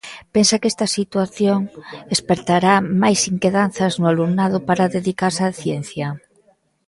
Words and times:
Pensa 0.33 0.59
que 0.61 0.71
esta 0.73 0.87
situación 0.99 1.59
espertará 2.15 2.73
máis 3.03 3.19
inquedanzas 3.33 3.93
no 3.99 4.05
alumnado 4.13 4.57
para 4.67 4.91
dedicarse 4.97 5.41
á 5.49 5.49
ciencia? 5.61 6.07